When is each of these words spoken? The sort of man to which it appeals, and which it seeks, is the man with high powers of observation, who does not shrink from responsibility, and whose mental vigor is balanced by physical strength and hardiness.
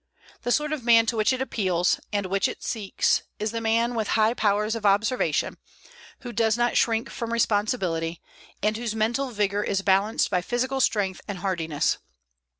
The 0.41 0.51
sort 0.51 0.73
of 0.73 0.83
man 0.83 1.05
to 1.05 1.15
which 1.15 1.31
it 1.31 1.41
appeals, 1.43 1.99
and 2.11 2.25
which 2.25 2.47
it 2.47 2.63
seeks, 2.63 3.21
is 3.37 3.51
the 3.51 3.61
man 3.61 3.93
with 3.93 4.07
high 4.17 4.33
powers 4.33 4.73
of 4.73 4.83
observation, 4.83 5.59
who 6.21 6.33
does 6.33 6.57
not 6.57 6.75
shrink 6.75 7.07
from 7.07 7.31
responsibility, 7.31 8.19
and 8.63 8.75
whose 8.77 8.95
mental 8.95 9.29
vigor 9.29 9.61
is 9.63 9.83
balanced 9.83 10.31
by 10.31 10.41
physical 10.41 10.81
strength 10.81 11.21
and 11.27 11.37
hardiness. 11.37 11.99